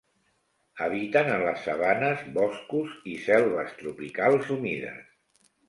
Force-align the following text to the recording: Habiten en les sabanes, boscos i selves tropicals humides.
Habiten 0.85 1.29
en 1.33 1.43
les 1.49 1.61
sabanes, 1.67 2.25
boscos 2.39 2.97
i 3.13 3.15
selves 3.29 3.79
tropicals 3.85 4.53
humides. 4.59 5.01